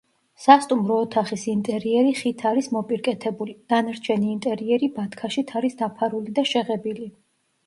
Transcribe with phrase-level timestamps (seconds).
[0.43, 7.09] სასტუმრო ოთახის ინტერიერი ხით არის მოპირკეთებული; დანარჩენი ინტერიერი ბათქაშით არის დაფარული და შეღებილი.